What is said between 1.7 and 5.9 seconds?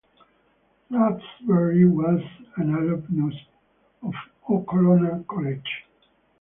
was an alumnus of Okolona College.